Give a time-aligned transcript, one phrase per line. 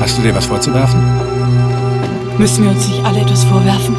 [0.00, 0.98] Hast du dir was vorzuwerfen?
[2.38, 3.94] Müssen wir uns nicht alle etwas vorwerfen?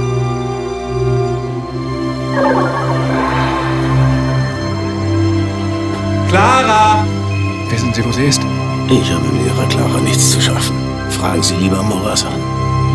[6.27, 7.05] Clara!
[7.69, 8.41] Wissen Sie, wo sie ist?
[8.89, 10.75] Ich habe mit Ihrer Clara nichts zu schaffen.
[11.11, 12.33] Fragen Sie lieber Morasan.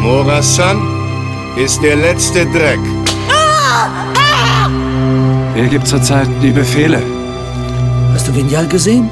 [0.03, 0.83] Morasan
[1.57, 2.81] ist der letzte Dreck.
[5.55, 7.01] Wer gibt zurzeit die Befehle?
[8.13, 9.09] Hast du Vinyal gesehen?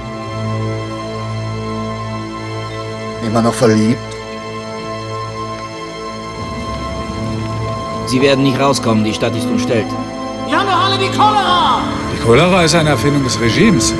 [3.26, 3.98] Immer noch verliebt?
[8.06, 9.86] Sie werden nicht rauskommen, die Stadt ist umstellt.
[12.12, 13.94] Die Cholera ist eine Erfindung des Regimes.